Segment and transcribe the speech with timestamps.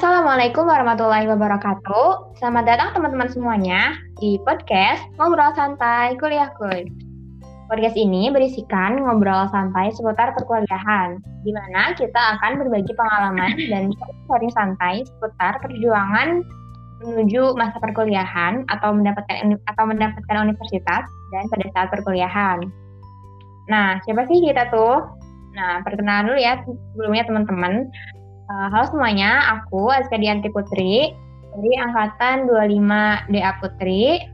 [0.00, 2.32] Assalamualaikum warahmatullahi wabarakatuh.
[2.40, 6.88] Selamat datang teman-teman semuanya di podcast Ngobrol Santai Kuliah Kuy.
[7.68, 13.92] Podcast ini berisikan ngobrol santai seputar perkuliahan, di mana kita akan berbagi pengalaman dan
[14.24, 16.48] sharing santai seputar perjuangan
[17.04, 22.72] menuju masa perkuliahan atau mendapatkan atau mendapatkan universitas dan pada saat perkuliahan.
[23.68, 25.20] Nah, siapa sih kita tuh?
[25.52, 27.92] Nah, perkenalan dulu ya sebelumnya teman-teman.
[28.50, 31.14] Uh, halo semuanya, aku Azka Dianti Putri
[31.54, 34.26] dari angkatan 25 DA Putri.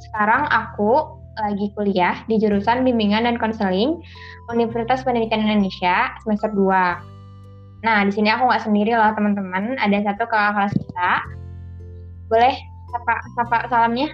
[0.00, 4.00] Sekarang aku lagi kuliah di jurusan Bimbingan dan Konseling
[4.48, 7.84] Universitas Pendidikan Indonesia semester 2.
[7.84, 11.12] Nah, di sini aku nggak sendiri loh teman-teman, ada satu kakak kelas kita.
[12.32, 12.56] Boleh
[12.88, 14.08] sapa, sapa salamnya?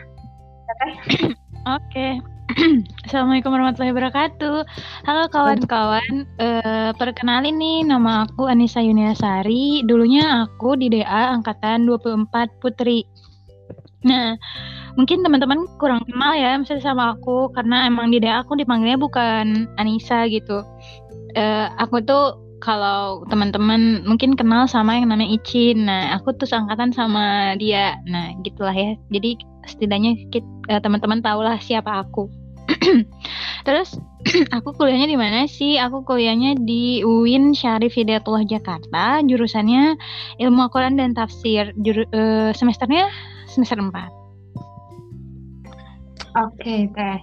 [1.71, 1.87] Oke.
[1.95, 2.36] Okay.
[3.07, 4.59] Assalamualaikum warahmatullahi wabarakatuh.
[5.03, 9.83] Halo kawan-kawan, uh, perkenalin nih nama aku Anissa Yuniasari.
[9.83, 12.31] Dulunya aku di DA angkatan 24
[12.63, 13.03] Putri.
[14.07, 14.39] Nah,
[14.95, 19.67] mungkin teman-teman kurang kenal ya misalnya sama aku karena emang di DA aku dipanggilnya bukan
[19.75, 20.63] Anissa gitu.
[21.35, 25.85] Uh, aku tuh kalau teman-teman mungkin kenal sama yang namanya Icin.
[25.85, 28.01] Nah, aku tuh angkatan sama dia.
[28.09, 28.97] Nah, gitulah ya.
[29.13, 29.37] Jadi
[29.69, 30.17] setidaknya
[30.73, 32.33] uh, teman-teman tahulah siapa aku.
[33.67, 34.01] Terus
[34.57, 35.77] aku kuliahnya di mana sih?
[35.77, 40.01] Aku kuliahnya di UIN Syarif Hidayatullah Jakarta, jurusannya
[40.41, 41.77] Ilmu Al-Qur'an dan Tafsir.
[41.85, 43.13] Juru, uh, semesternya
[43.47, 43.93] semester 4.
[46.37, 47.21] Oke, okay, teh.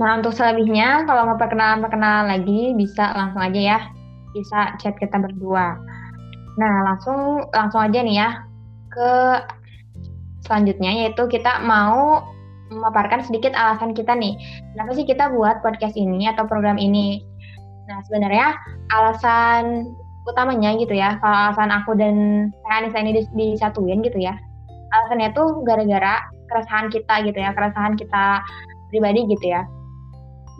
[0.00, 3.80] Nah, untuk selebihnya kalau mau perkenalan-perkenalan lagi bisa langsung aja ya.
[4.34, 5.78] Bisa chat kita berdua.
[6.58, 8.30] Nah, langsung langsung aja nih ya
[8.90, 9.10] ke
[10.44, 12.26] selanjutnya yaitu kita mau
[12.70, 14.38] memaparkan sedikit alasan kita nih.
[14.74, 17.22] Kenapa sih kita buat podcast ini atau program ini?
[17.90, 18.54] Nah, sebenarnya
[18.94, 19.90] alasan
[20.30, 22.16] utamanya gitu ya, kalau alasan aku dan
[22.70, 24.38] Anissa ini disatuin gitu ya,
[24.94, 28.44] alasannya tuh gara-gara keresahan kita gitu ya, keresahan kita
[28.94, 29.66] pribadi gitu ya.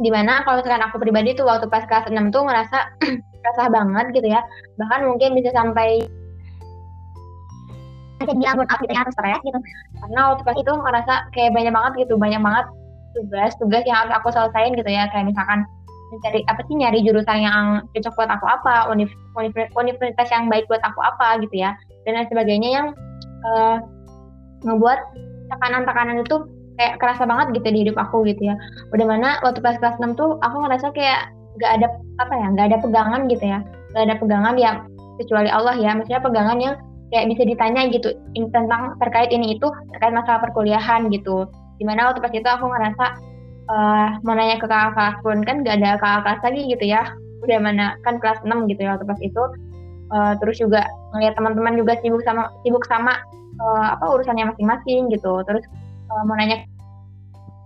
[0.01, 2.79] Di mana kalau misalkan aku pribadi tuh waktu pas kelas 6 tuh ngerasa
[3.45, 4.41] resah banget gitu ya,
[4.81, 6.05] bahkan mungkin bisa sampai
[8.21, 9.59] jadi akun aku gitu ya stres gitu.
[10.01, 12.67] Karena waktu pas itu ngerasa kayak banyak banget gitu banyak banget
[13.17, 15.09] tugas-tugas yang harus aku selesaiin gitu ya.
[15.13, 15.69] Kayak misalkan
[16.11, 18.91] mencari apa sih nyari jurusan yang cocok buat aku apa
[19.79, 21.77] universitas yang baik buat aku apa gitu ya.
[22.05, 22.87] Dan lain sebagainya yang
[23.45, 23.77] uh,
[24.65, 25.01] ngebuat
[25.49, 26.37] tekanan-tekanan itu
[26.81, 28.57] kayak kerasa banget gitu di hidup aku gitu ya.
[28.97, 31.29] Udah mana waktu pas kelas 6 tuh aku ngerasa kayak
[31.61, 31.87] gak ada
[32.25, 33.61] apa ya gak ada pegangan gitu ya.
[33.93, 34.81] Gak ada pegangan ya
[35.21, 35.93] kecuali Allah ya.
[35.93, 36.75] Maksudnya pegangan yang
[37.13, 38.17] kayak bisa ditanya gitu
[38.55, 41.45] tentang terkait ini itu terkait masalah perkuliahan gitu.
[41.77, 43.05] Di mana waktu pas itu aku ngerasa
[43.69, 47.03] uh, mau nanya ke kakak kelas pun kan gak ada kakak kelas lagi gitu ya.
[47.45, 49.45] Udah mana kan kelas 6 gitu ya waktu pas itu.
[50.11, 50.83] Uh, terus juga
[51.15, 53.15] ngeliat teman-teman juga sibuk sama sibuk sama
[53.61, 55.45] uh, apa urusannya masing-masing gitu.
[55.47, 55.63] Terus
[56.11, 56.67] uh, mau nanya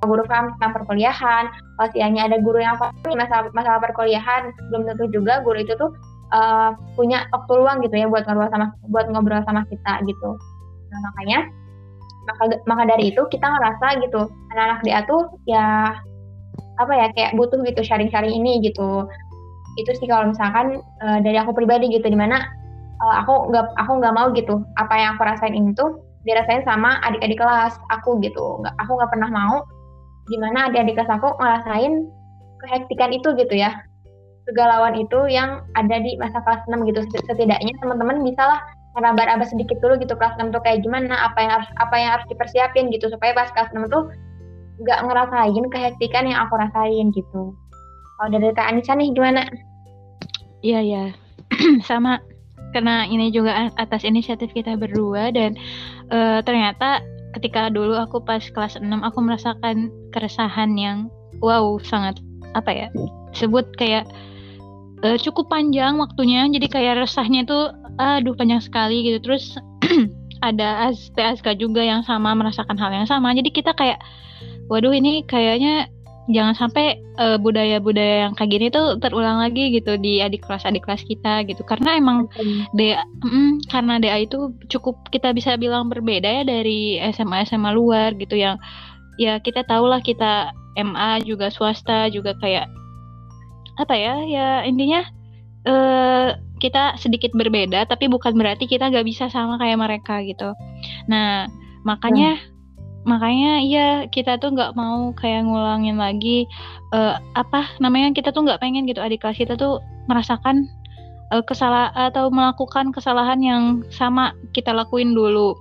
[0.07, 1.45] guru paham tentang perkuliahan
[1.81, 5.91] pasti hanya ada guru yang apa masalah masalah perkuliahan belum tentu juga guru itu tuh
[6.35, 10.31] uh, punya waktu luang gitu ya buat ngobrol sama buat ngobrol sama kita gitu.
[10.91, 11.39] Nah makanya
[12.25, 15.93] maka maka dari itu kita ngerasa gitu anak-anak dia tuh ya
[16.81, 19.07] apa ya kayak butuh gitu sharing-sharing ini gitu.
[19.75, 22.43] Itu sih kalau misalkan uh, dari aku pribadi gitu di mana
[23.03, 26.99] uh, aku nggak aku nggak mau gitu apa yang aku rasain ini tuh dirasain sama
[27.05, 28.63] adik-adik kelas aku gitu.
[28.65, 29.57] Nggak aku nggak pernah mau
[30.29, 32.09] di mana adik-adik kelas aku ngerasain
[32.65, 33.85] kehektikan itu gitu ya.
[34.45, 37.01] Kegalauan itu yang ada di masa kelas 6 gitu.
[37.25, 38.61] Setidaknya teman-teman bisa lah
[38.95, 42.27] meraba-raba sedikit dulu gitu kelas 6 tuh kayak gimana apa yang harus apa yang harus
[42.29, 43.09] dipersiapin gitu.
[43.09, 44.12] Supaya pas kelas 6 tuh
[44.85, 47.56] nggak ngerasain kehektikan yang aku rasain gitu.
[48.15, 49.43] Kalau dari Kak Anissa nih gimana?
[50.65, 51.05] Iya ya
[51.89, 52.21] sama.
[52.75, 55.55] Karena ini juga atas inisiatif kita berdua dan
[56.11, 56.99] uh, ternyata
[57.34, 61.11] ketika dulu aku pas kelas 6 aku merasakan keresahan yang
[61.43, 62.17] wow sangat
[62.55, 62.89] apa ya
[63.34, 64.06] sebut kayak
[65.05, 66.49] uh, cukup panjang waktunya.
[66.49, 67.59] Jadi kayak resahnya itu
[68.00, 69.19] aduh panjang sekali gitu.
[69.20, 69.59] Terus
[70.49, 73.37] ada PSK juga yang sama merasakan hal yang sama.
[73.37, 74.00] Jadi kita kayak
[74.73, 75.93] waduh ini kayaknya
[76.32, 80.88] jangan sampai budaya budaya-budaya yang kayak gini tuh terulang lagi gitu di adik kelas adik
[80.88, 82.73] kelas kita gitu karena emang mm.
[82.73, 88.17] DA mm, karena DA itu cukup kita bisa bilang berbeda ya dari SMA SMA luar
[88.17, 88.56] gitu yang
[89.21, 90.50] ya kita tahulah kita
[90.81, 92.67] MA juga swasta juga kayak
[93.79, 95.05] apa ya ya intinya
[95.69, 100.56] uh, kita sedikit berbeda tapi bukan berarti kita nggak bisa sama kayak mereka gitu
[101.11, 101.44] nah
[101.85, 102.54] makanya hmm.
[103.05, 106.49] Makanya ya kita tuh nggak mau kayak ngulangin lagi
[106.97, 110.69] uh, apa namanya kita tuh nggak pengen gitu adik kelas kita tuh merasakan
[111.33, 115.56] uh, kesalah atau melakukan kesalahan yang sama kita lakuin dulu.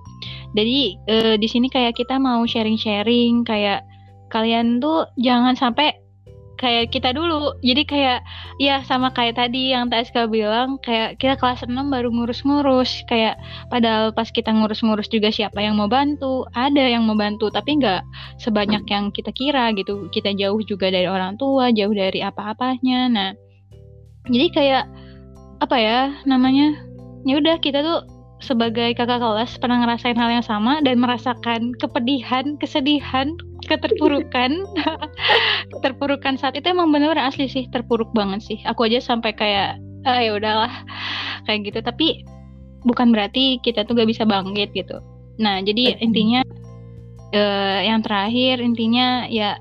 [0.54, 3.84] Jadi uh, di sini kayak kita mau sharing-sharing kayak
[4.30, 6.03] kalian tuh jangan sampai
[6.64, 7.52] kayak kita dulu.
[7.60, 8.24] Jadi kayak
[8.56, 13.36] ya sama kayak tadi yang Taska bilang kayak kita kelas 6 baru ngurus-ngurus kayak
[13.68, 16.48] padahal pas kita ngurus-ngurus juga siapa yang mau bantu?
[16.56, 18.00] Ada yang mau bantu tapi nggak
[18.40, 20.08] sebanyak yang kita kira gitu.
[20.08, 23.12] Kita jauh juga dari orang tua, jauh dari apa-apanya.
[23.12, 23.30] Nah,
[24.32, 24.84] jadi kayak
[25.60, 26.80] apa ya namanya
[27.28, 28.00] ya udah kita tuh
[28.44, 33.32] sebagai kakak kelas pernah ngerasain hal yang sama dan merasakan kepedihan, kesedihan,
[33.66, 34.50] keterpurukan,
[35.72, 38.58] keterpurukan saat itu emang bener-bener asli sih terpuruk banget sih.
[38.68, 40.72] Aku aja sampai kayak ah, ya udahlah
[41.48, 41.78] kayak gitu.
[41.80, 42.24] Tapi
[42.84, 45.00] bukan berarti kita tuh gak bisa bangkit gitu.
[45.40, 46.44] Nah jadi intinya
[47.34, 49.58] eh, yang terakhir intinya ya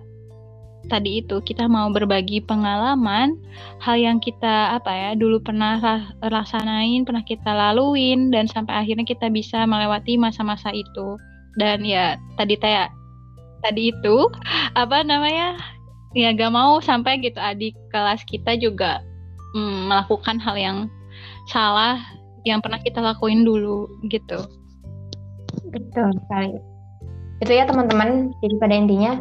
[0.91, 3.39] tadi itu kita mau berbagi pengalaman
[3.79, 5.79] hal yang kita apa ya dulu pernah
[6.19, 11.15] laksanain pernah kita laluin dan sampai akhirnya kita bisa melewati masa-masa itu
[11.55, 12.91] dan ya tadi taya
[13.63, 14.27] tadi itu
[14.75, 15.57] apa namanya
[16.13, 19.01] ya gak mau sampai gitu adik kelas kita juga
[19.57, 20.77] mm, melakukan hal yang
[21.49, 21.97] salah
[22.43, 24.39] yang pernah kita lakuin dulu gitu.
[25.71, 26.59] Betul sekali.
[27.39, 29.13] Itu ya teman-teman jadi pada intinya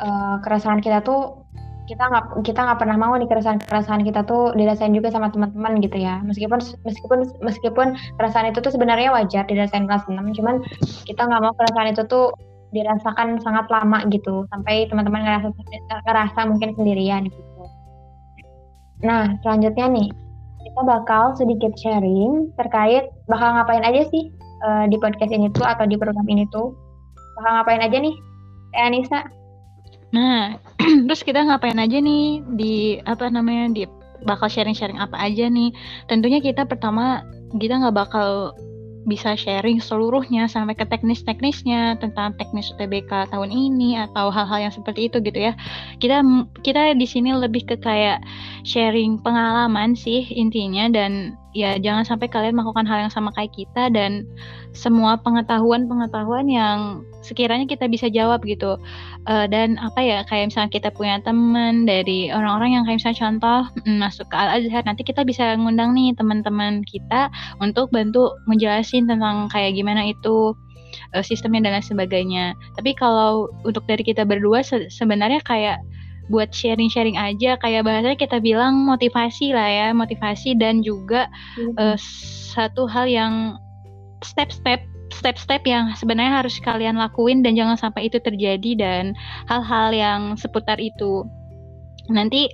[0.00, 1.42] uh, keresahan kita tuh
[1.84, 5.82] kita nggak kita nggak pernah mau nih keresahan keresahan kita tuh dirasain juga sama teman-teman
[5.84, 6.22] gitu ya.
[6.24, 7.86] Meskipun meskipun meskipun
[8.16, 10.64] keresahan itu tuh sebenarnya wajar dirasain kelas 6 cuman
[11.04, 12.32] kita nggak mau keresahan itu tuh
[12.74, 14.44] dirasakan sangat lama gitu.
[14.50, 15.48] Sampai teman-teman ngerasa
[16.04, 17.62] ngerasa mungkin sendirian gitu.
[19.06, 20.08] Nah selanjutnya nih
[20.64, 24.32] kita bakal sedikit sharing terkait bakal ngapain aja sih
[24.66, 26.74] uh, di podcast ini tuh atau di program ini tuh.
[27.38, 28.14] Bakal ngapain aja nih
[28.74, 29.20] Teh Anissa?
[30.14, 30.58] Nah,
[31.06, 33.82] terus kita ngapain aja nih di apa namanya di
[34.26, 35.70] bakal sharing-sharing apa aja nih?
[36.10, 37.22] Tentunya kita pertama
[37.54, 38.54] kita nggak bakal
[39.04, 45.12] bisa sharing seluruhnya sampai ke teknis-teknisnya tentang teknis UTBK tahun ini atau hal-hal yang seperti
[45.12, 45.52] itu gitu ya.
[46.00, 46.24] Kita
[46.64, 48.24] kita di sini lebih ke kayak
[48.64, 53.86] sharing pengalaman sih intinya dan ya jangan sampai kalian melakukan hal yang sama kayak kita
[53.94, 54.26] dan
[54.74, 58.76] semua pengetahuan-pengetahuan yang sekiranya kita bisa jawab gitu.
[59.24, 63.60] Uh, dan apa ya kayak misalnya kita punya teman dari orang-orang yang kayak misalnya contoh
[63.86, 69.08] mm, masuk ke Al Azhar nanti kita bisa ngundang nih teman-teman kita untuk bantu menjelasin
[69.08, 70.52] tentang kayak gimana itu
[71.14, 72.46] uh, sistemnya dan lain sebagainya.
[72.74, 75.78] Tapi kalau untuk dari kita berdua se sebenarnya kayak
[76.32, 81.28] buat sharing-sharing aja kayak bahasanya kita bilang motivasi lah ya motivasi dan juga
[81.60, 81.76] hmm.
[81.76, 81.96] uh,
[82.54, 83.60] satu hal yang
[84.24, 84.80] step-step
[85.12, 89.04] step-step yang sebenarnya harus kalian lakuin dan jangan sampai itu terjadi dan
[89.46, 91.22] hal-hal yang seputar itu.
[92.10, 92.50] Nanti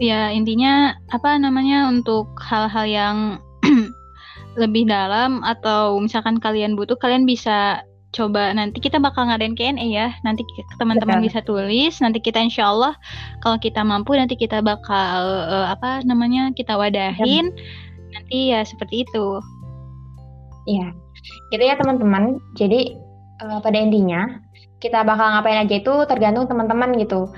[0.00, 3.16] ya intinya apa namanya untuk hal-hal yang
[4.60, 10.10] lebih dalam atau misalkan kalian butuh kalian bisa coba nanti kita bakal ngadain Q&A ya
[10.26, 10.42] nanti
[10.82, 12.98] teman-teman bisa tulis nanti kita insya Allah
[13.38, 18.18] kalau kita mampu nanti kita bakal uh, apa namanya kita wadahin ya.
[18.18, 19.38] nanti ya seperti itu
[20.68, 20.92] Iya,
[21.50, 22.38] gitu ya teman-teman.
[22.56, 22.96] Jadi
[23.40, 24.40] uh, pada intinya
[24.80, 27.28] kita bakal ngapain aja itu tergantung teman-teman gitu.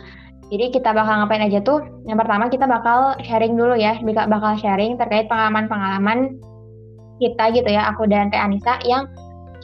[0.53, 1.81] Jadi kita bakal ngapain aja tuh.
[2.05, 3.97] Yang pertama kita bakal sharing dulu ya,
[4.29, 6.37] bakal sharing terkait pengalaman-pengalaman
[7.23, 9.07] kita gitu ya, aku dan Teh Anissa yang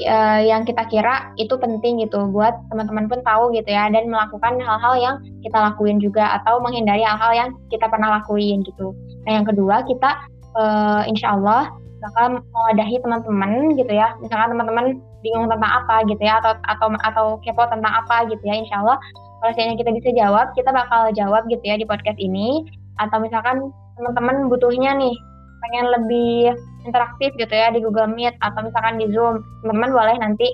[0.07, 4.61] uh, yang kita kira itu penting gitu buat teman-teman pun tahu gitu ya dan melakukan
[4.63, 8.95] hal-hal yang kita lakuin juga atau menghindari hal-hal yang kita pernah lakuin gitu.
[9.27, 10.11] Nah yang kedua kita
[10.55, 14.87] uh, insya Allah bakal mewadahi teman-teman gitu ya misalkan teman-teman
[15.27, 19.03] bingung tentang apa gitu ya atau atau atau kepo tentang apa gitu ya insya Allah
[19.43, 22.63] kalau misalnya kita bisa jawab kita bakal jawab gitu ya di podcast ini
[23.03, 25.15] atau misalkan teman-teman butuhnya nih
[25.63, 26.55] pengen lebih
[26.87, 30.49] interaktif gitu ya di Google Meet atau misalkan di Zoom teman-teman boleh nanti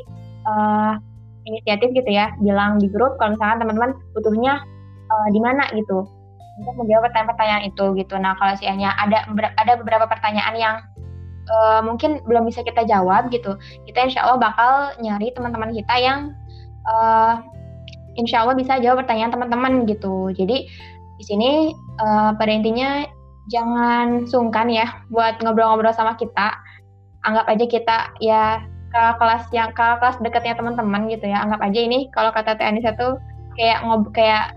[0.49, 0.96] uh,
[1.44, 4.64] inisiatif gitu ya bilang di grup kalau misalkan teman-teman butuhnya
[5.12, 6.08] uh, di mana gitu
[6.54, 8.14] untuk menjawab pertanyaan-pertanyaan itu gitu.
[8.16, 9.26] Nah kalau misalnya ada
[9.58, 10.76] ada beberapa pertanyaan yang
[11.50, 16.18] uh, mungkin belum bisa kita jawab gitu, kita insya Allah bakal nyari teman-teman kita yang
[16.87, 17.42] uh,
[18.14, 20.30] insya Allah bisa jawab pertanyaan teman-teman gitu.
[20.32, 20.70] Jadi
[21.14, 23.06] di sini uh, pada intinya
[23.52, 26.56] jangan sungkan ya buat ngobrol-ngobrol sama kita.
[27.24, 28.44] Anggap aja kita ya
[28.92, 31.44] ke kelas yang ke kelas dekatnya teman-teman gitu ya.
[31.44, 33.20] Anggap aja ini kalau kata Teh Anissa tuh
[33.56, 34.54] kayak ngob kayak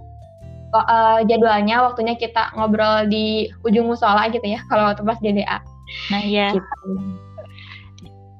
[0.76, 5.58] uh, jadwalnya waktunya kita ngobrol di ujung musola gitu ya kalau waktu pas DDA.
[6.12, 6.56] Nah iya.
[6.56, 6.92] Gitu.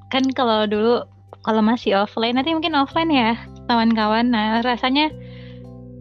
[0.08, 1.04] Kan kalau dulu
[1.44, 3.36] kalau masih offline nanti mungkin offline ya
[3.68, 4.32] kawan-kawan.
[4.32, 5.12] Nah rasanya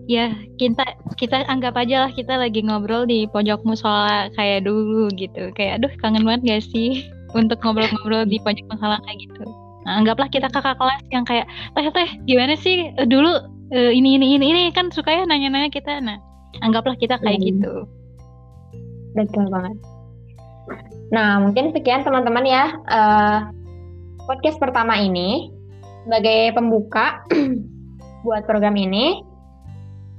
[0.08, 0.84] ya kita
[1.20, 5.52] kita anggap aja lah kita lagi ngobrol di pojok musola kayak dulu gitu.
[5.54, 7.04] Kayak aduh kangen banget gak sih
[7.40, 9.46] untuk ngobrol-ngobrol di pojok musola kayak gitu?
[9.88, 12.92] Nah, anggaplah kita kakak kelas yang kayak teh teh gimana sih?
[12.96, 13.32] Eh, dulu
[13.76, 16.00] uh, ini ini ini ini kan suka ya nanya-nanya kita.
[16.00, 16.20] Nah
[16.64, 17.48] anggaplah kita kayak hmm.
[17.52, 17.74] gitu.
[19.16, 19.76] Betul banget.
[21.12, 22.76] Nah mungkin sekian teman-teman ya.
[22.88, 23.40] Uh,
[24.28, 25.52] podcast pertama ini
[26.04, 27.24] sebagai pembuka
[28.28, 29.24] buat program ini.
[29.24, 29.37] Eh,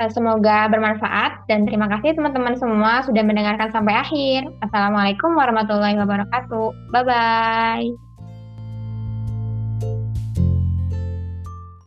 [0.06, 4.46] semoga bermanfaat dan terima kasih teman-teman semua sudah mendengarkan sampai akhir.
[4.62, 6.94] Assalamualaikum warahmatullahi wabarakatuh.
[6.94, 8.07] Bye bye.